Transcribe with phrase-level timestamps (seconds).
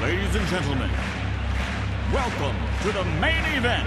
[0.00, 0.90] Ladies and gentlemen,
[2.10, 3.86] welcome to the main event.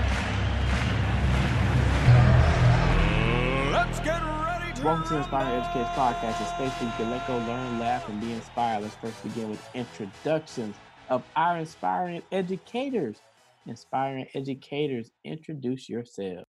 [3.71, 7.25] Let's get ready to Welcome to Inspiring Educators Podcast, a space where you can let
[7.25, 8.83] go, learn, laugh, and be inspired.
[8.83, 10.75] Let's first begin with introductions
[11.09, 13.19] of our inspiring educators.
[13.65, 16.42] Inspiring educators, introduce yourselves.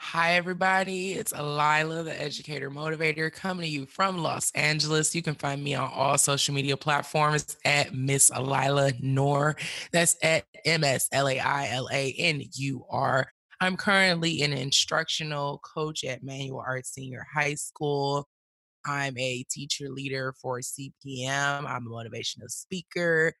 [0.00, 1.12] Hi, everybody.
[1.14, 5.14] It's Alila, the educator motivator, coming to you from Los Angeles.
[5.14, 9.56] You can find me on all social media platforms at Miss Alila Nur.
[9.92, 13.30] That's at M S L A I L A N U R.
[13.60, 18.28] I'm currently an instructional coach at Manual Arts Senior High School.
[18.86, 21.66] I'm a teacher leader for CPM.
[21.66, 23.34] I'm a motivational speaker,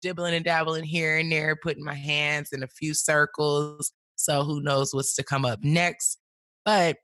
[0.00, 3.92] dibbling and dabbling here and there, putting my hands in a few circles.
[4.24, 6.18] So who knows what's to come up next.
[6.64, 6.96] But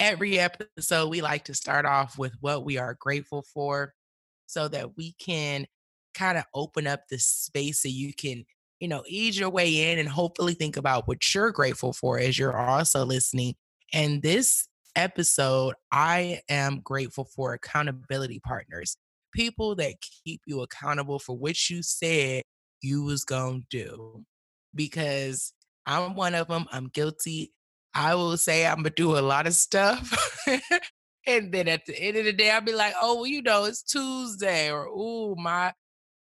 [0.00, 3.92] every episode, we like to start off with what we are grateful for
[4.46, 5.66] so that we can
[6.14, 8.44] kind of open up the space so you can,
[8.80, 12.38] you know, ease your way in and hopefully think about what you're grateful for as
[12.38, 13.54] you're also listening.
[13.92, 18.96] And this episode, I am grateful for accountability partners,
[19.34, 22.42] people that keep you accountable for what you said
[22.80, 24.24] you was going to do.
[24.74, 25.52] Because
[25.86, 26.66] I'm one of them.
[26.72, 27.52] I'm guilty.
[27.94, 30.46] I will say I'm gonna do a lot of stuff.
[31.26, 33.64] and then at the end of the day, I'll be like, oh, well, you know,
[33.64, 35.72] it's Tuesday, or ooh, my,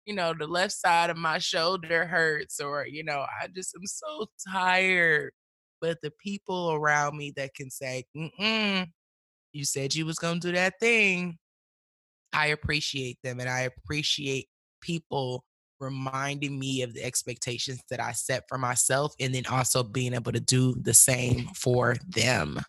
[0.05, 3.85] you know, the left side of my shoulder hurts, or, you know, I just am
[3.85, 5.31] so tired.
[5.81, 8.87] But the people around me that can say, mm
[9.53, 11.37] you said you was gonna do that thing.
[12.33, 14.47] I appreciate them and I appreciate
[14.81, 15.43] people
[15.81, 20.31] reminding me of the expectations that I set for myself and then also being able
[20.31, 22.59] to do the same for them.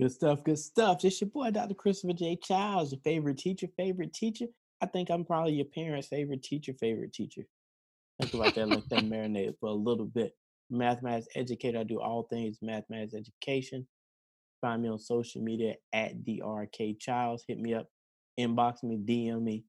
[0.00, 1.04] Good stuff, good stuff.
[1.04, 1.74] It's your boy, Dr.
[1.74, 2.36] Christopher J.
[2.36, 4.46] Childs, your favorite teacher, favorite teacher.
[4.82, 7.46] I think I'm probably your parents' favorite teacher, favorite teacher.
[8.20, 10.32] Think about that, let that marinate for a little bit.
[10.68, 13.86] Mathematics educator, I do all things mathematics education.
[14.60, 17.44] Find me on social media at DRK Childs.
[17.46, 17.86] Hit me up,
[18.38, 19.64] inbox me, DM me.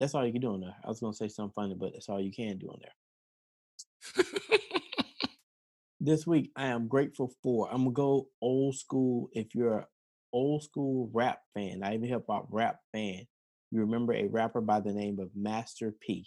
[0.00, 0.76] That's all you can do on there.
[0.84, 4.24] I was gonna say something funny, but that's all you can do on there.
[6.00, 7.68] this week, I am grateful for.
[7.70, 9.28] I'm gonna go old school.
[9.32, 9.84] If you're an
[10.32, 13.26] old school rap fan, I even hip hop rap fan,
[13.70, 16.26] you remember a rapper by the name of Master P.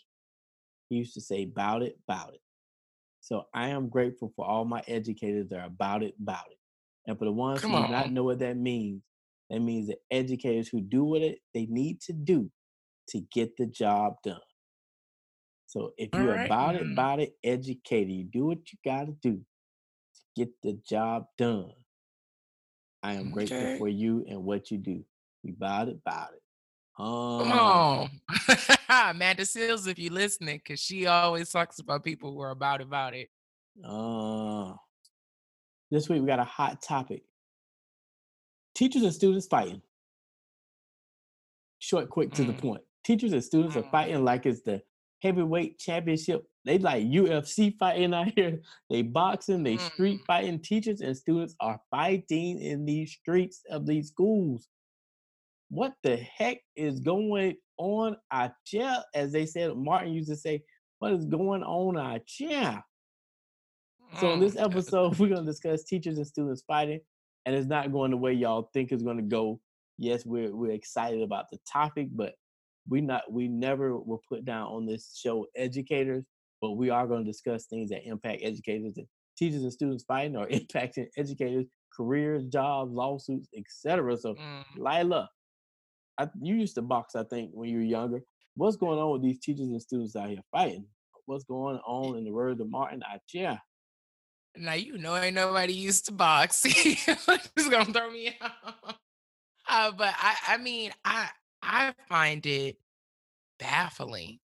[0.89, 2.41] He used to say, "Bout it, bout it."
[3.21, 6.57] So I am grateful for all my educators that are about it, about it.
[7.07, 9.03] And for the ones Come who do not know what that means,
[9.49, 12.51] that means that educators who do what it they need to do
[13.11, 14.39] to get the job done.
[15.67, 16.45] So if you're right.
[16.45, 16.93] about it, Mm.
[16.93, 21.71] about it, educator, you do what you gotta do to get the job done.
[23.03, 23.77] I am grateful Okay.
[23.77, 25.03] for you and what you do.
[25.43, 26.41] You about it, about it.
[26.97, 28.09] Come Um, on.
[28.89, 33.13] Amanda Seales, if you're listening, because she always talks about people who are about about
[33.15, 33.29] it.
[33.83, 34.73] uh,
[35.89, 37.23] this week we got a hot topic.
[38.75, 39.81] Teachers and students fighting.
[41.79, 42.57] Short, quick, to the Mm.
[42.59, 42.83] point.
[43.03, 43.91] Teachers and students are Mm.
[43.91, 44.81] fighting like it's the
[45.21, 46.45] heavyweight championship.
[46.65, 48.61] They like UFC fighting out here.
[48.89, 50.25] They boxing, they street Mm.
[50.25, 50.59] fighting.
[50.61, 54.67] Teachers and students are fighting in these streets of these schools.
[55.69, 59.03] What the heck is going on out here?
[59.15, 60.63] As they said, Martin used to say,
[60.99, 62.83] what is going on out here?
[64.17, 64.65] So in this Mm.
[64.69, 66.99] episode, we're gonna discuss teachers and students fighting,
[67.45, 69.59] and it's not going the way y'all think it's gonna go.
[69.97, 72.35] Yes, we're we're excited about the topic, but
[72.89, 76.25] we not we never will put down on this show educators,
[76.61, 80.35] but we are going to discuss things that impact educators and teachers and students fighting
[80.35, 81.65] or impacting educators,
[81.95, 84.17] careers, jobs, lawsuits, etc.
[84.17, 84.63] So Mm.
[84.77, 85.29] Laila,
[86.17, 88.21] I, you used to box, I think, when you were younger.
[88.55, 90.85] What's going on with these teachers and students out here fighting?
[91.25, 93.59] What's going on in the words of Martin here?
[94.57, 96.63] Now you know ain't nobody used to box.
[96.63, 97.05] He's
[97.69, 98.97] gonna throw me out.
[99.65, 101.29] Uh, but I, I mean, I
[101.61, 102.77] I find it
[103.59, 104.39] baffling.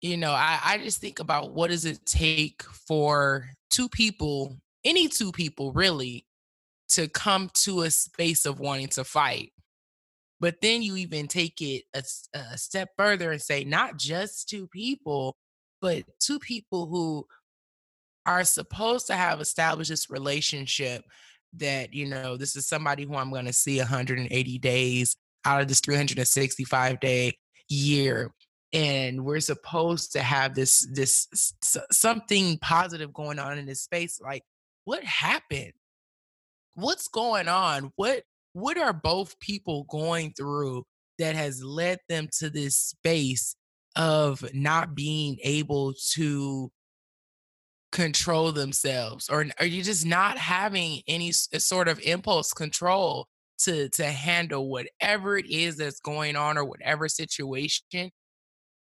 [0.00, 5.08] You know, I, I just think about what does it take for two people, any
[5.08, 6.24] two people really,
[6.90, 9.52] to come to a space of wanting to fight.
[10.40, 15.36] But then you even take it a step further and say not just two people,
[15.80, 17.26] but two people who
[18.24, 21.02] are supposed to have established this relationship
[21.54, 25.68] that you know this is somebody who i'm going to see 180 days out of
[25.68, 27.36] this 365 day
[27.68, 28.32] year
[28.72, 31.54] and we're supposed to have this this
[31.90, 34.42] something positive going on in this space like
[34.88, 35.74] what happened?
[36.74, 37.92] What's going on?
[37.96, 38.22] What
[38.54, 40.84] what are both people going through
[41.18, 43.54] that has led them to this space
[43.96, 46.70] of not being able to
[47.92, 53.26] control themselves or are you just not having any sort of impulse control
[53.58, 58.10] to to handle whatever it is that's going on or whatever situation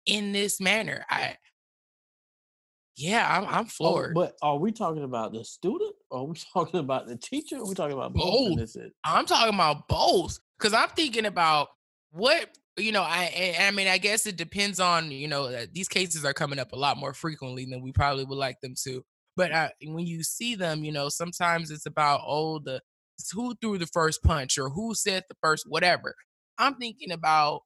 [0.06, 1.36] in this manner i
[2.96, 4.14] yeah i'm, I'm oh, floored.
[4.16, 5.96] oh, but are we talking about the student?
[6.12, 7.58] Or are we talking about the teacher?
[7.58, 8.78] Are we talking about both, both.
[9.06, 11.70] i'm talking about both because i'm thinking about
[12.12, 16.26] what you know i i mean i guess it depends on you know these cases
[16.26, 19.04] are coming up a lot more frequently than we probably would like them to
[19.36, 22.82] but uh, when you see them you know sometimes it's about oh the
[23.32, 26.16] who threw the first punch or who said the first whatever.
[26.58, 27.62] I'm thinking about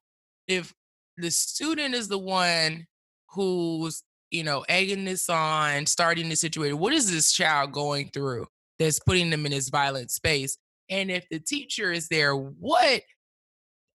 [0.48, 0.74] if
[1.18, 2.86] the student is the one
[3.32, 8.46] who's you know egging this on starting the situation what is this child going through
[8.78, 10.58] that's putting them in this violent space?
[10.90, 13.02] And if the teacher is there what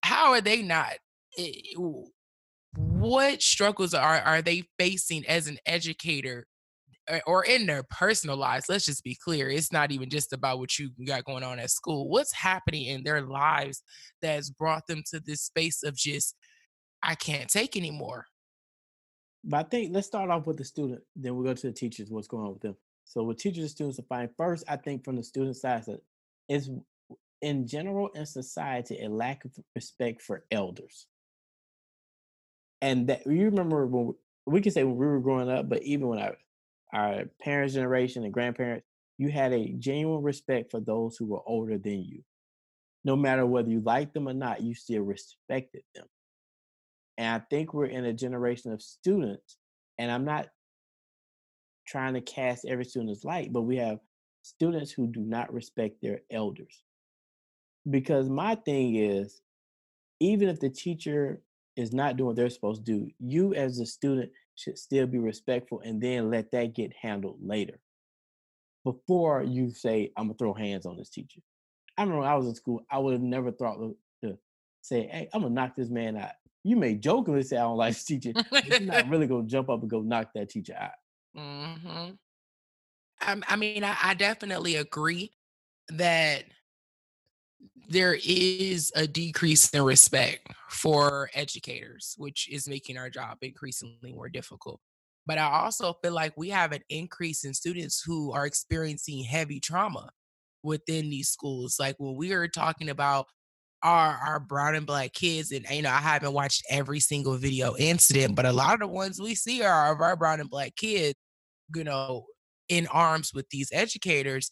[0.02, 0.94] how are they not
[1.38, 1.52] eh,
[2.76, 6.46] what struggles are are they facing as an educator
[7.08, 10.58] Eh, or in their personal lives let's just be clear it's not even just about
[10.58, 13.82] what you got going on at school what's happening in their lives
[14.20, 16.36] that's brought them to this space of just
[17.02, 18.26] i can't take anymore
[19.42, 22.08] but i think let's start off with the student then we'll go to the teachers
[22.08, 25.04] what's going on with them so with teachers and students to find first i think
[25.04, 25.84] from the student side
[26.48, 26.68] it's
[27.42, 31.06] in general in society a lack of respect for elders.
[32.80, 34.14] And that you remember when
[34.46, 36.36] we can say when we were growing up, but even when our
[36.92, 38.86] our parents' generation and grandparents,
[39.18, 42.22] you had a genuine respect for those who were older than you.
[43.04, 46.06] No matter whether you liked them or not, you still respected them.
[47.18, 49.56] And I think we're in a generation of students,
[49.98, 50.48] and I'm not
[51.86, 53.98] trying to cast every student light, but we have
[54.42, 56.82] students who do not respect their elders
[57.90, 59.40] because my thing is
[60.20, 61.40] even if the teacher
[61.76, 65.18] is not doing what they're supposed to do you as a student should still be
[65.18, 67.78] respectful and then let that get handled later.
[68.84, 71.40] Before you say i'm gonna throw hands on this teacher.
[71.96, 73.78] I remember when i was in school i would have never thought
[74.22, 74.38] to
[74.82, 76.32] say hey i'm gonna knock this man out.
[76.64, 79.70] You may jokingly say i don't like this teacher but you're not really gonna jump
[79.70, 80.90] up and go knock that teacher out.
[81.36, 82.12] Mm-hmm.
[83.20, 85.32] I, I mean I, I definitely agree
[85.90, 86.44] that
[87.88, 94.28] there is a decrease in respect for educators, which is making our job increasingly more
[94.28, 94.80] difficult.
[95.26, 99.60] But I also feel like we have an increase in students who are experiencing heavy
[99.60, 100.10] trauma
[100.62, 101.76] within these schools.
[101.78, 103.26] Like when we are talking about
[103.82, 107.76] our our brown and black kids, and you know, I haven't watched every single video
[107.76, 110.74] incident, but a lot of the ones we see are of our brown and black
[110.76, 111.14] kids,
[111.74, 112.26] you know,
[112.68, 114.50] in arms with these educators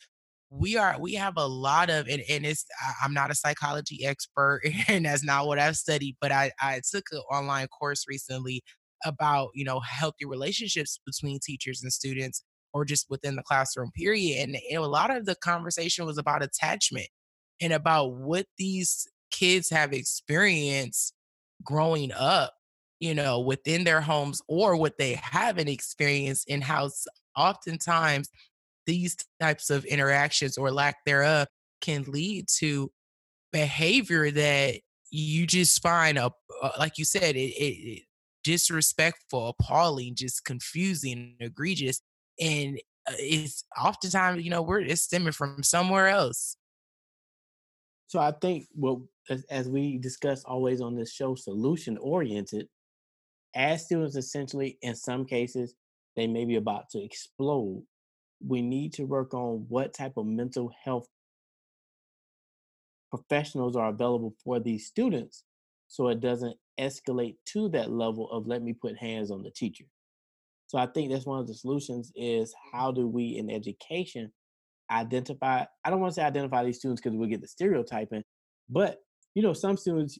[0.50, 2.67] we are we have a lot of and, and it's
[3.02, 7.05] i'm not a psychology expert and that's not what i've studied but i i took
[7.12, 8.62] an online course recently
[9.05, 12.43] about you know healthy relationships between teachers and students
[12.73, 16.43] or just within the classroom period and, and a lot of the conversation was about
[16.43, 17.08] attachment
[17.61, 21.14] and about what these kids have experienced
[21.62, 22.55] growing up
[22.99, 27.06] you know within their homes or what they haven't experienced in house
[27.37, 28.29] oftentimes
[28.90, 31.46] these types of interactions or lack thereof
[31.81, 32.90] can lead to
[33.52, 34.81] behavior that
[35.12, 38.02] you just find a uh, like you said it, it, it
[38.42, 42.00] disrespectful appalling just confusing egregious
[42.40, 46.56] and uh, it's oftentimes you know we're it's stemming from somewhere else.
[48.09, 52.66] So i think well as, as we discuss always on this show solution oriented
[53.54, 55.75] as students essentially in some cases
[56.16, 57.85] they may be about to explode
[58.44, 61.06] we need to work on what type of mental health
[63.11, 65.44] professionals are available for these students
[65.88, 69.85] so it doesn't escalate to that level of let me put hands on the teacher.
[70.68, 74.32] So i think that's one of the solutions is how do we in education
[74.90, 78.25] identify i don't want to say identify these students because we get the stereotyping
[78.68, 78.99] but
[79.35, 80.18] you know some students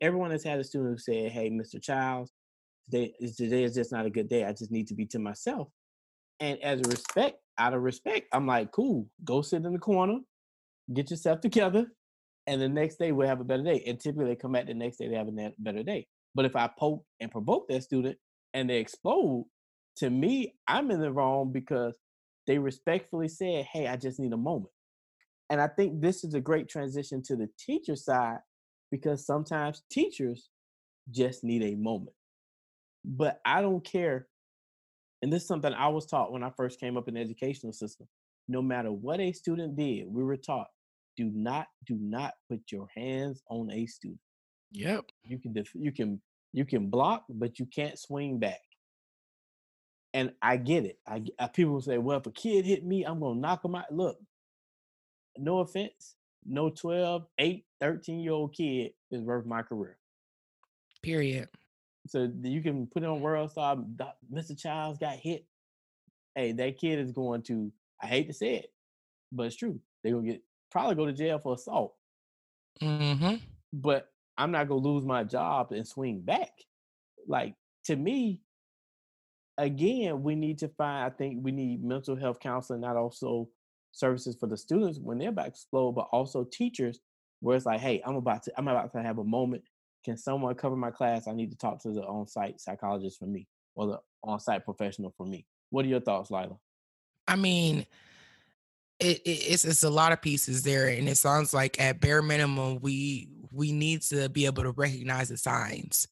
[0.00, 2.32] everyone has had a student who said hey mr childs
[2.84, 4.44] today, today is just not a good day.
[4.44, 5.68] I just need to be to myself.
[6.40, 10.18] And as a respect, out of respect, I'm like, cool, go sit in the corner,
[10.92, 11.86] get yourself together,
[12.46, 13.82] and the next day we'll have a better day.
[13.86, 16.06] And typically they come back the next day, they have a better day.
[16.34, 18.18] But if I poke and provoke that student
[18.52, 19.46] and they explode,
[19.98, 21.94] to me, I'm in the wrong because
[22.46, 24.72] they respectfully said, hey, I just need a moment.
[25.50, 28.38] And I think this is a great transition to the teacher side
[28.90, 30.48] because sometimes teachers
[31.10, 32.16] just need a moment.
[33.04, 34.26] But I don't care
[35.24, 37.72] and this is something I was taught when I first came up in the educational
[37.72, 38.06] system.
[38.46, 40.66] No matter what a student did, we were taught
[41.16, 44.20] do not do not put your hands on a student.
[44.72, 45.06] Yep.
[45.24, 46.20] You can def- you can
[46.52, 48.60] you can block, but you can't swing back.
[50.12, 50.98] And I get it.
[51.08, 53.90] I, I people say, well, if a kid hit me, I'm gonna knock him out.
[53.90, 54.18] Look,
[55.38, 59.96] no offense, no 12, 8, 13 year old kid is worth my career.
[61.02, 61.48] Period.
[62.06, 63.76] So you can put it on World Star.
[64.32, 64.58] Mr.
[64.58, 65.46] Childs got hit.
[66.34, 67.72] Hey, that kid is going to.
[68.02, 68.72] I hate to say it,
[69.32, 69.80] but it's true.
[70.02, 71.94] They're gonna get probably go to jail for assault.
[72.82, 73.36] Mm-hmm.
[73.72, 76.50] But I'm not gonna lose my job and swing back.
[77.26, 78.42] Like to me,
[79.56, 81.04] again, we need to find.
[81.04, 83.48] I think we need mental health counseling, not also
[83.92, 87.00] services for the students when they're about to explode, but also teachers
[87.40, 89.62] where it's like, hey, I'm about to I'm about to have a moment.
[90.04, 91.26] Can someone cover my class?
[91.26, 95.26] I need to talk to the on-site psychologist for me or the on-site professional for
[95.26, 95.46] me.
[95.70, 96.56] What are your thoughts, Laila?
[97.26, 97.86] I mean,
[99.00, 102.22] it, it, it's it's a lot of pieces there, and it sounds like at bare
[102.22, 106.06] minimum we we need to be able to recognize the signs.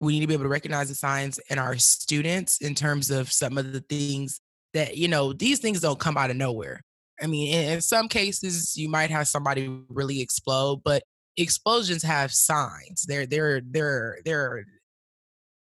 [0.00, 3.30] We need to be able to recognize the signs in our students in terms of
[3.30, 4.40] some of the things
[4.72, 6.82] that you know these things don't come out of nowhere.
[7.20, 11.02] I mean, in, in some cases you might have somebody really explode, but
[11.36, 13.04] explosions have signs.
[13.06, 14.64] They're they're they're they're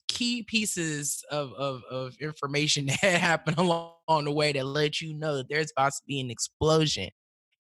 [0.08, 5.38] key pieces of, of, of information that happen along the way that let you know
[5.38, 7.10] that there's about to be an explosion.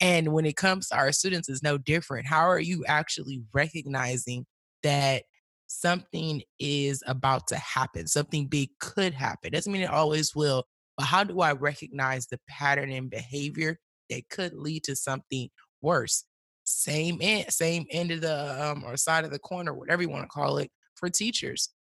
[0.00, 2.26] And when it comes to our students, it's no different.
[2.26, 4.46] How are you actually recognizing
[4.82, 5.24] that
[5.68, 8.06] something is about to happen?
[8.06, 9.52] Something big could happen.
[9.52, 10.64] Doesn't mean it always will,
[10.96, 13.78] but how do I recognize the pattern and behavior
[14.08, 15.50] that could lead to something
[15.82, 16.24] worse?
[16.70, 20.24] Same end, same end of the um, or side of the corner, whatever you want
[20.24, 21.70] to call it, for teachers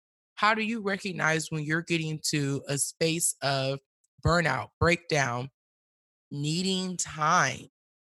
[0.40, 3.78] how do you recognize when you're getting to a space of
[4.24, 5.50] burnout, breakdown,
[6.30, 7.66] needing time,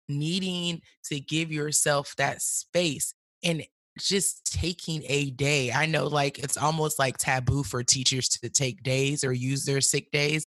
[0.08, 3.64] needing to give yourself that space and
[3.98, 5.72] just taking a day.
[5.72, 9.82] I know like it's almost like taboo for teachers to take days or use their
[9.82, 10.46] sick days.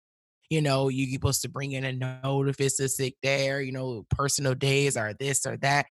[0.51, 3.61] You know, you're supposed to bring in a note if it's a sick day or,
[3.61, 5.87] you know, personal days or this or that.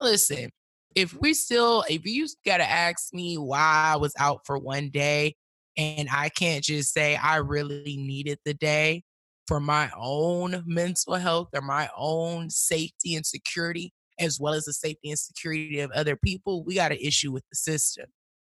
[0.00, 0.50] Listen,
[0.94, 4.90] if we still, if you got to ask me why I was out for one
[4.90, 5.34] day
[5.76, 9.02] and I can't just say I really needed the day
[9.46, 14.72] for my own mental health or my own safety and security, as well as the
[14.72, 18.06] safety and security of other people, we got an issue with the system.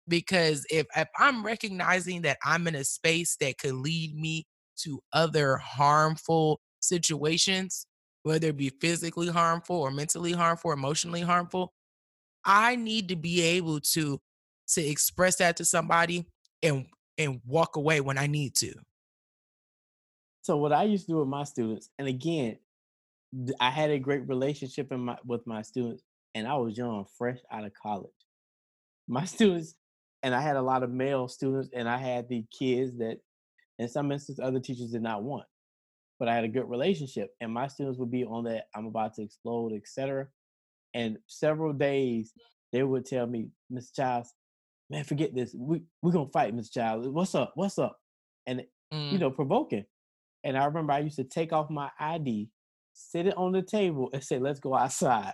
[0.09, 4.45] Because if, if I'm recognizing that I'm in a space that could lead me
[4.83, 7.87] to other harmful situations,
[8.23, 11.73] whether it be physically harmful or mentally harmful or emotionally harmful,
[12.45, 14.21] I need to be able to
[14.69, 16.27] to express that to somebody
[16.62, 16.87] and
[17.19, 18.73] and walk away when I need to.
[20.43, 22.57] So what I used to do with my students, and again,
[23.61, 26.03] I had a great relationship in my with my students,
[26.35, 28.11] and I was young, fresh out of college.
[29.07, 29.75] My students,
[30.23, 33.19] and I had a lot of male students, and I had the kids that,
[33.79, 35.45] in some instances, other teachers did not want.
[36.21, 39.15] But I had a good relationship, and my students would be on that I'm about
[39.15, 40.29] to explode, etc.
[40.95, 42.35] And several days
[42.73, 44.35] they would tell me, Miss Childs,
[44.91, 45.57] man, forget this.
[45.59, 47.09] We we're gonna fight, Miss Childs.
[47.09, 47.53] What's up?
[47.55, 47.97] What's up?
[48.47, 48.62] And
[48.93, 49.12] mm.
[49.12, 49.87] you know, provoking.
[50.45, 52.50] And I remember I used to take off my ID,
[52.93, 55.33] sit it on the table, and say, "Let's go outside."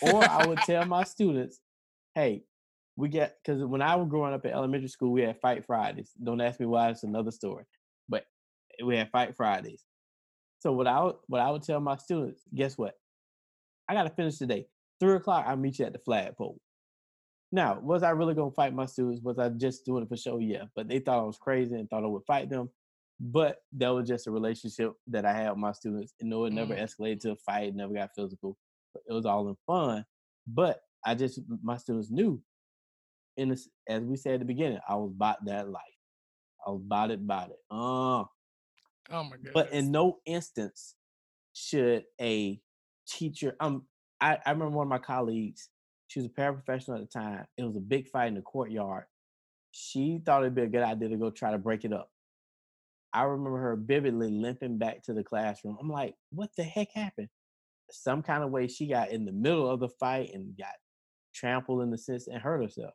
[0.00, 1.60] Or I would tell my students,
[2.14, 2.44] "Hey,
[2.96, 6.12] we get because when I was growing up in elementary school, we had Fight Fridays.
[6.22, 7.64] Don't ask me why; it's another story.
[8.84, 9.84] We had Fight Fridays.
[10.60, 12.94] So what I would, what I would tell my students, guess what?
[13.88, 14.66] I got to finish today.
[15.00, 16.58] Three o'clock, I'll meet you at the flagpole.
[17.50, 19.20] Now, was I really gonna fight my students?
[19.22, 20.38] Was I just doing it for show?
[20.38, 22.70] Yeah, but they thought I was crazy and thought I would fight them.
[23.20, 26.14] But that was just a relationship that I had with my students.
[26.20, 26.82] And no, it never mm.
[26.82, 28.56] escalated to a fight, never got physical.
[28.94, 30.04] But it was all in fun.
[30.46, 32.42] But I just my students knew.
[33.36, 35.82] This, as we said at the beginning, I was about that life.
[36.66, 37.56] I was about it, about it.
[37.70, 38.24] Uh,
[39.10, 39.52] oh my god!
[39.52, 40.94] But in no instance
[41.52, 42.60] should a
[43.06, 43.56] teacher.
[43.60, 43.86] Um,
[44.20, 45.68] I, I remember one of my colleagues.
[46.08, 47.46] She was a paraprofessional at the time.
[47.56, 49.04] It was a big fight in the courtyard.
[49.70, 52.10] She thought it'd be a good idea to go try to break it up.
[53.14, 55.76] I remember her vividly limping back to the classroom.
[55.80, 57.28] I'm like, what the heck happened?
[57.90, 60.74] Some kind of way she got in the middle of the fight and got
[61.34, 62.94] trampled in the sense and hurt herself.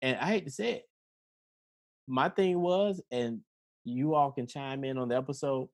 [0.00, 0.84] And I hate to say it.
[2.06, 3.40] My thing was, and
[3.84, 5.68] you all can chime in on the episode.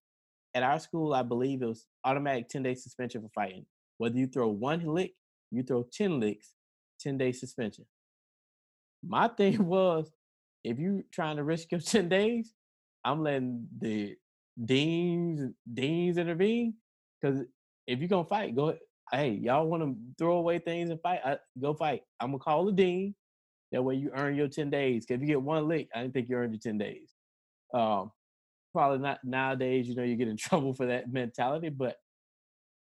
[0.54, 3.66] At our school, I believe it was automatic 10 day suspension for fighting.
[3.98, 5.12] Whether you throw one lick,
[5.50, 6.54] you throw 10 licks,
[7.00, 7.86] 10 day suspension.
[9.02, 10.10] My thing was,
[10.64, 12.52] if you're trying to risk your 10 days,
[13.04, 14.16] I'm letting the
[14.62, 16.74] deans deans intervene.
[17.20, 17.44] Because
[17.86, 18.74] if you're gonna fight, go
[19.12, 21.20] hey, y'all want to throw away things and fight?
[21.24, 22.02] I, go fight.
[22.20, 23.14] I'm gonna call the dean.
[23.72, 25.06] That way you earn your ten days.
[25.06, 27.14] Cause if you get one lick, I didn't think you earned your ten days.
[27.74, 28.10] Um,
[28.72, 29.88] probably not nowadays.
[29.88, 31.68] You know, you get in trouble for that mentality.
[31.68, 31.96] But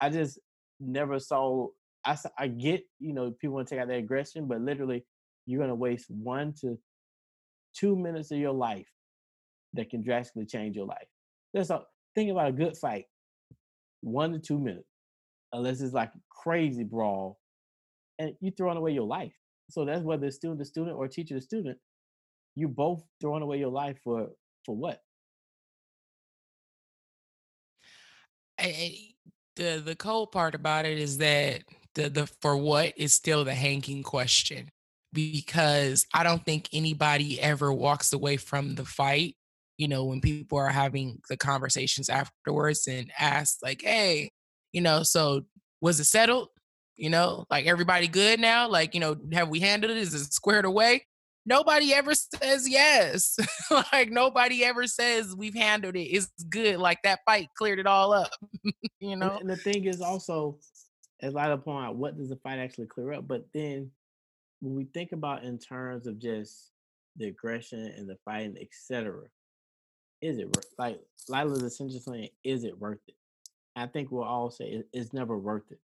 [0.01, 0.39] I just
[0.81, 1.69] never saw.
[2.05, 5.05] I I get you know people want to take out their aggression, but literally
[5.47, 6.79] you're gonna waste one to
[7.75, 8.89] two minutes of your life
[9.73, 11.09] that can drastically change your life.
[11.53, 11.83] That's a
[12.15, 13.07] think about a good fight.
[14.03, 14.89] One to two minutes
[15.55, 17.39] unless it's like crazy brawl,
[18.19, 19.33] and you throwing away your life.
[19.71, 21.79] So that's whether it's student to student or teacher to student,
[22.55, 24.29] you both throwing away your life for
[24.65, 25.03] for what?
[28.59, 28.97] I,
[29.57, 31.63] the the cold part about it is that
[31.95, 34.69] the the for what is still the hanging question
[35.13, 39.37] because I don't think anybody ever walks away from the fight.
[39.79, 44.31] You know, when people are having the conversations afterwards and ask like, "Hey,
[44.73, 45.43] you know, so
[45.81, 46.49] was it settled?
[46.97, 48.69] You know, like everybody good now?
[48.69, 49.97] Like, you know, have we handled it?
[49.99, 51.07] Is it squared away?
[51.47, 53.39] Nobody ever says yes.
[53.93, 56.05] like nobody ever says we've handled it.
[56.05, 56.79] It's good.
[56.79, 58.31] Like that fight cleared it all up.
[59.01, 59.39] you know.
[59.41, 60.59] And, the thing is also,
[61.21, 63.29] as I point out, what does the fight actually clear up?
[63.29, 63.91] But then
[64.61, 66.71] when we think about in terms of just
[67.17, 69.25] the aggression and the fighting, etc.,
[70.23, 70.99] is it like
[71.29, 73.15] Laila's essentially saying, is it worth it?
[73.77, 75.81] I think we'll all say it's never worth it.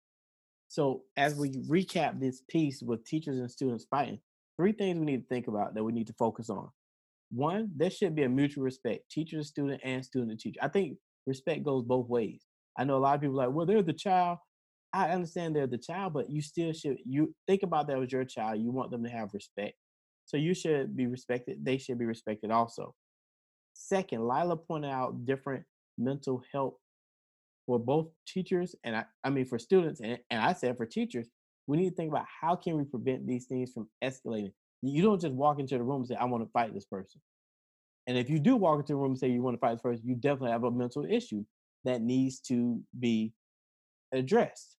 [0.69, 4.19] So as we recap this piece with teachers and students fighting,
[4.59, 6.69] three things we need to think about that we need to focus on.
[7.31, 10.59] One, there should be a mutual respect, teacher to student and student to teacher.
[10.61, 12.43] I think respect goes both ways.
[12.77, 14.39] I know a lot of people like, well, they're the child.
[14.91, 18.25] I understand they're the child, but you still should you think about that as your
[18.25, 18.59] child.
[18.59, 19.75] You want them to have respect.
[20.25, 21.63] So you should be respected.
[21.63, 22.95] They should be respected also.
[23.73, 25.63] Second, Laila pointed out different
[25.97, 26.73] mental health
[27.65, 31.27] for both teachers and I, I mean for students and, and I said for teachers,
[31.69, 34.51] we need to think about how can we prevent these things from escalating.
[34.81, 37.21] You don't just walk into the room and say, I want to fight this person.
[38.07, 39.83] And if you do walk into the room and say you want to fight this
[39.83, 41.45] person, you definitely have a mental issue
[41.85, 43.33] that needs to be
[44.11, 44.77] addressed.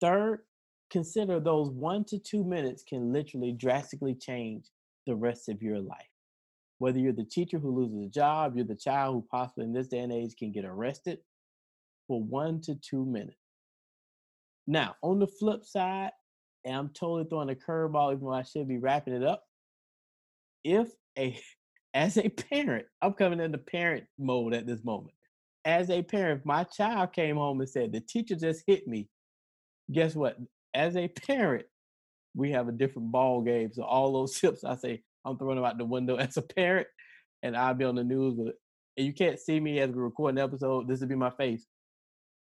[0.00, 0.46] Third,
[0.88, 4.70] consider those one to two minutes can literally drastically change
[5.06, 6.08] the rest of your life.
[6.78, 9.88] Whether you're the teacher who loses a job, you're the child who possibly in this
[9.88, 11.18] day and age can get arrested,
[12.08, 13.43] for one to two minutes.
[14.66, 16.10] Now, on the flip side,
[16.64, 19.44] and I'm totally throwing a curveball, even though I should be wrapping it up.
[20.62, 21.38] If a,
[21.94, 25.14] as a parent, I'm coming into parent mode at this moment.
[25.64, 29.08] As a parent, my child came home and said, the teacher just hit me,
[29.90, 30.36] guess what?
[30.74, 31.66] As a parent,
[32.34, 33.72] we have a different ball game.
[33.72, 36.86] So all those tips I say, I'm throwing them out the window as a parent,
[37.42, 38.56] and I'll be on the news with it.
[38.96, 40.86] And you can't see me as we record an episode.
[40.86, 41.66] This will be my face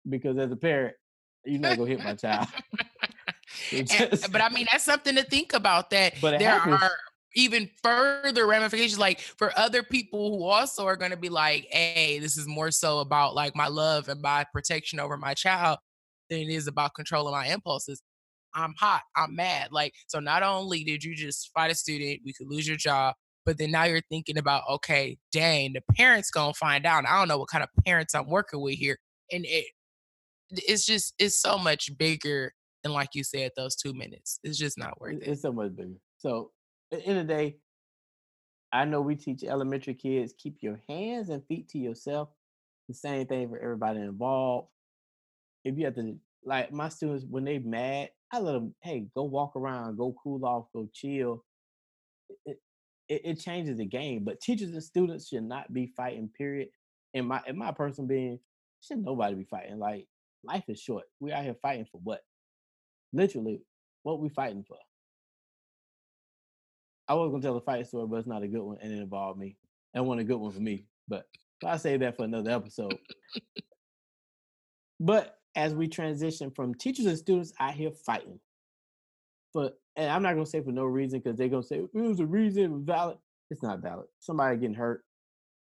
[0.09, 0.97] because as a parent,
[1.45, 2.49] you're not gonna hit my child.
[3.71, 5.91] just, but I mean, that's something to think about.
[5.91, 6.83] That but there happens.
[6.83, 6.91] are
[7.35, 12.19] even further ramifications, like for other people who also are going to be like, "Hey,
[12.19, 15.79] this is more so about like my love and my protection over my child
[16.31, 18.03] than it is about controlling my impulses."
[18.55, 19.03] I'm hot.
[19.17, 19.69] I'm mad.
[19.73, 23.15] Like, so not only did you just fight a student, we could lose your job,
[23.47, 27.07] but then now you're thinking about, okay, dang, the parents gonna find out.
[27.07, 28.99] I don't know what kind of parents I'm working with here,
[29.33, 29.67] and it
[30.53, 34.39] it's just it's so much bigger than like you said those two minutes.
[34.43, 35.29] It's just not worth it.
[35.29, 35.99] It's so much bigger.
[36.19, 36.51] So
[36.93, 37.57] at the end of the day,
[38.73, 42.29] I know we teach elementary kids keep your hands and feet to yourself.
[42.89, 44.69] The same thing for everybody involved.
[45.65, 49.25] If you have to like my students when they mad, I let them hey go
[49.25, 51.45] walk around, go cool off, go chill.
[52.47, 52.59] It,
[53.09, 56.31] it, it changes the game, but teachers and students should not be fighting.
[56.37, 56.69] Period.
[57.15, 58.39] In my in my personal being,
[58.81, 59.79] should nobody be fighting.
[59.79, 60.07] Like
[60.45, 61.05] life is short.
[61.21, 62.21] We out here fighting for what?
[63.13, 63.63] Literally,
[64.03, 64.79] what we fighting for?
[67.09, 69.01] I was gonna tell a fight story, but it's not a good one, and it
[69.01, 69.57] involved me.
[69.95, 71.27] That wasn't a good one for me, but
[71.65, 72.97] I'll save that for another episode.
[75.01, 78.41] but as we transition from teachers and students out here fighting,
[79.53, 82.21] but and I'm not gonna say for no reason because they're gonna say it was
[82.21, 83.19] a reason, it was valid.
[83.51, 84.07] It's not valid.
[84.21, 85.05] Somebody getting hurt,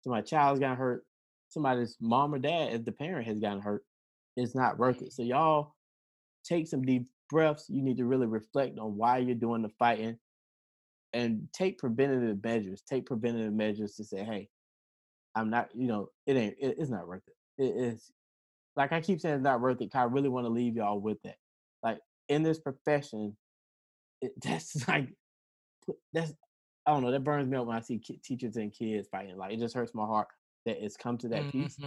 [0.01, 1.03] somebody's child's got hurt,
[1.49, 3.83] somebody's mom or dad, as the parent, has gotten hurt
[4.35, 5.13] it's not worth it.
[5.13, 5.75] So y'all
[6.43, 7.65] take some deep breaths.
[7.69, 10.17] You need to really reflect on why you're doing the fighting
[11.13, 12.81] and take preventative measures.
[12.81, 14.49] Take preventative measures to say, hey,
[15.35, 17.63] I'm not, you know, it ain't, it, it's not worth it.
[17.63, 18.11] It is,
[18.75, 19.95] like I keep saying, it's not worth it.
[19.95, 21.37] I really want to leave y'all with that.
[21.83, 23.35] Like in this profession,
[24.21, 25.09] it, that's like,
[26.13, 26.33] that's,
[26.85, 29.37] I don't know, that burns me up when I see teachers and kids fighting.
[29.37, 30.27] Like it just hurts my heart
[30.65, 31.63] that it's come to that mm-hmm.
[31.63, 31.77] piece.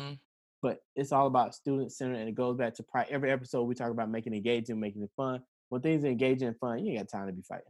[0.62, 3.75] But it's all about student centered and it goes back to pri- every episode we
[3.75, 5.42] talk about making it engaging, making it fun.
[5.69, 7.64] When things are engaging and fun, you ain't got time to be fighting.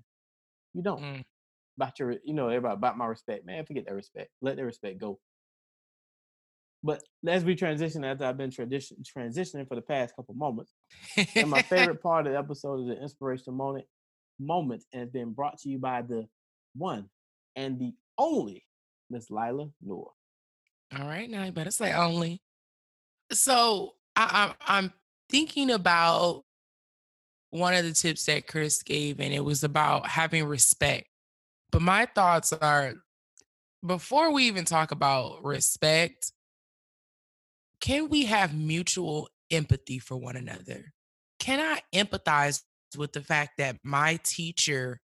[0.74, 1.02] You don't.
[1.02, 1.24] Mm.
[1.76, 3.66] About your, you know, everybody about my respect, man.
[3.66, 4.30] Forget that respect.
[4.40, 5.18] Let that respect go.
[6.82, 10.72] But as we transition, as I've been tradition transitioning for the past couple moments,
[11.34, 13.86] and my favorite part of the episode is the inspirational moment,
[14.38, 16.28] moment, and it's been brought to you by the
[16.76, 17.08] one
[17.56, 18.64] and the only
[19.10, 20.12] Miss Laila Nur.
[20.96, 22.40] All right, now you better say only.
[23.32, 24.92] So I, I, I'm
[25.28, 26.44] thinking about
[27.50, 31.08] one of the tips that Chris gave, and it was about having respect.
[31.70, 32.94] But my thoughts are
[33.84, 36.32] before we even talk about respect,
[37.80, 40.92] can we have mutual empathy for one another?
[41.38, 42.62] Can I empathize
[42.96, 45.00] with the fact that my teacher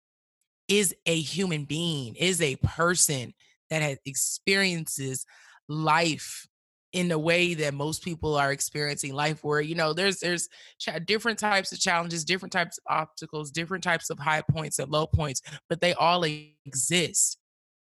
[0.68, 3.32] is a human being, is a person
[3.70, 5.24] that has experiences
[5.68, 6.46] life
[6.92, 10.48] in the way that most people are experiencing life where you know there's there's
[10.78, 14.90] cha- different types of challenges different types of obstacles different types of high points and
[14.90, 17.38] low points but they all exist.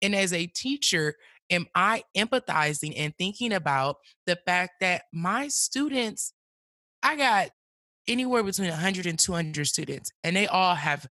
[0.01, 1.17] And as a teacher
[1.51, 3.97] am i empathizing and thinking about
[4.27, 6.33] the fact that my students
[7.03, 7.51] i got
[8.07, 11.07] anywhere between 100 and 200 students and they all have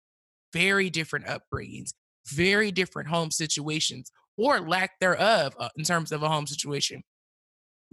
[0.53, 1.93] very different upbringings
[2.29, 7.03] very different home situations or lack thereof uh, in terms of a home situation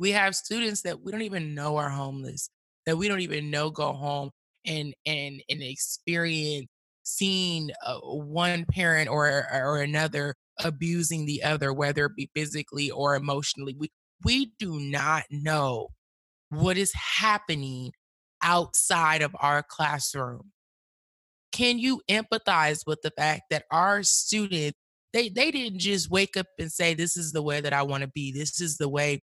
[0.01, 2.49] we have students that we don't even know are homeless,
[2.87, 4.31] that we don't even know go home
[4.65, 6.65] and and and experience
[7.03, 10.33] seeing uh, one parent or or another
[10.63, 13.75] abusing the other, whether it be physically or emotionally.
[13.77, 13.91] We
[14.25, 15.89] we do not know
[16.49, 17.91] what is happening
[18.41, 20.51] outside of our classroom.
[21.51, 24.79] Can you empathize with the fact that our students
[25.13, 28.01] they they didn't just wake up and say this is the way that I want
[28.01, 28.31] to be.
[28.31, 29.21] This is the way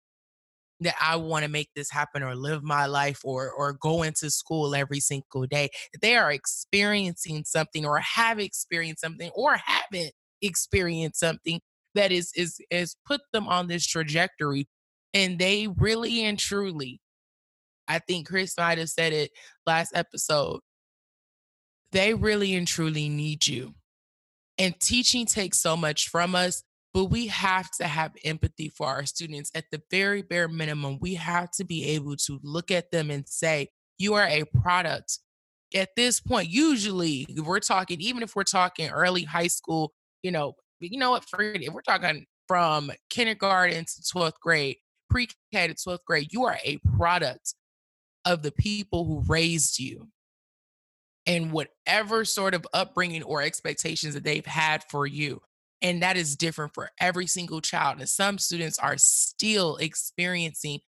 [0.81, 4.29] that I want to make this happen or live my life or or go into
[4.29, 5.69] school every single day.
[6.01, 10.11] They are experiencing something or have experienced something or haven't
[10.41, 11.61] experienced something
[11.95, 14.67] that is is is put them on this trajectory
[15.13, 17.01] and they really and truly
[17.87, 19.31] I think Chris might have said it
[19.65, 20.59] last episode.
[21.91, 23.75] They really and truly need you.
[24.57, 26.63] And teaching takes so much from us
[26.93, 29.51] but we have to have empathy for our students.
[29.53, 33.27] At the very bare minimum, we have to be able to look at them and
[33.27, 35.19] say, You are a product.
[35.75, 40.55] At this point, usually we're talking, even if we're talking early high school, you know,
[40.79, 41.25] you know what.
[41.37, 44.77] If we're talking from kindergarten to 12th grade,
[45.09, 47.53] pre K to 12th grade, you are a product
[48.25, 50.07] of the people who raised you
[51.25, 55.41] and whatever sort of upbringing or expectations that they've had for you.
[55.81, 57.99] And that is different for every single child.
[57.99, 60.79] And some students are still experiencing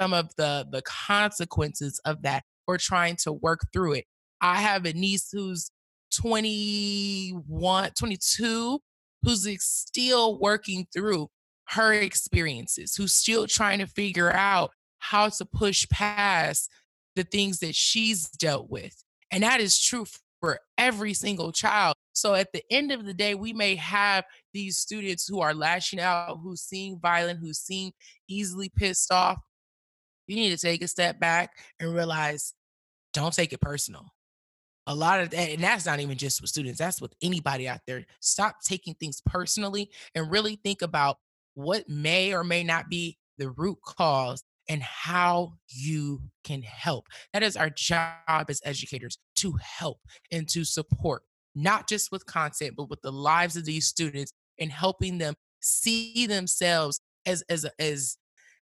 [0.00, 4.04] some of the, the consequences of that or trying to work through it.
[4.40, 5.70] I have a niece who's
[6.14, 8.80] 21, 22,
[9.22, 11.28] who's still working through
[11.68, 16.70] her experiences, who's still trying to figure out how to push past
[17.16, 19.04] the things that she's dealt with.
[19.30, 20.04] And that is true
[20.42, 21.94] for every single child.
[22.12, 26.00] So at the end of the day, we may have these students who are lashing
[26.00, 27.92] out, who seem violent, who seem
[28.28, 29.38] easily pissed off.
[30.26, 32.54] You need to take a step back and realize
[33.12, 34.06] don't take it personal.
[34.88, 37.80] A lot of that, and that's not even just with students, that's with anybody out
[37.86, 38.04] there.
[38.20, 41.18] Stop taking things personally and really think about
[41.54, 47.06] what may or may not be the root cause and how you can help.
[47.32, 49.98] That is our job as educators to help
[50.30, 51.22] and to support,
[51.54, 56.26] not just with content, but with the lives of these students and helping them see
[56.26, 58.16] themselves as as as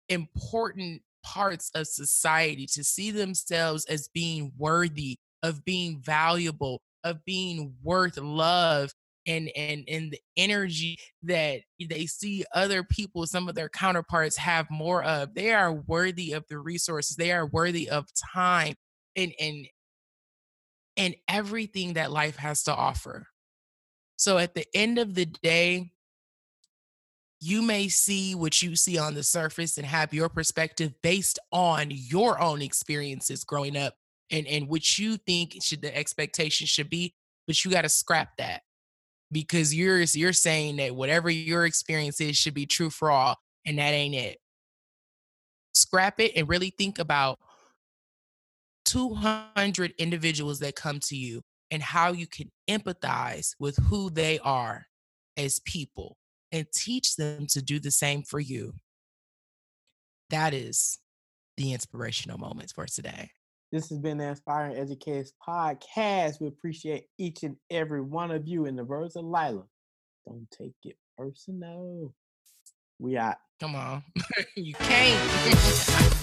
[0.09, 7.73] important parts of society to see themselves as being worthy of being valuable of being
[7.81, 8.91] worth love
[9.25, 14.67] and and and the energy that they see other people some of their counterparts have
[14.69, 15.33] more of.
[15.33, 17.15] They are worthy of the resources.
[17.15, 18.75] They are worthy of time
[19.15, 19.65] and and
[20.97, 23.27] and everything that life has to offer.
[24.15, 25.91] So at the end of the day
[27.39, 31.87] you may see what you see on the surface and have your perspective based on
[31.89, 33.95] your own experiences growing up
[34.31, 37.13] and and what you think should the expectation should be
[37.45, 38.61] but you got to scrap that
[39.33, 43.79] because you're you're saying that whatever your experience is should be true for all and
[43.79, 44.37] that ain't it.
[45.73, 47.39] Scrap it and really think about
[48.93, 54.85] 200 individuals that come to you and how you can empathize with who they are
[55.35, 56.17] as people
[56.51, 58.73] and teach them to do the same for you
[60.33, 60.99] that is
[61.57, 63.29] the inspirational moments for today.
[63.71, 66.41] This has been the Inspiring Educators Podcast.
[66.41, 68.65] We appreciate each and every one of you.
[68.65, 69.65] In the words of Laila,
[70.27, 72.13] don't take it personal.
[72.97, 73.37] We out.
[73.59, 74.03] Come on.
[74.55, 76.19] you can't.